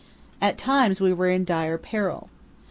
[0.41, 2.27] At times we were in dire peril.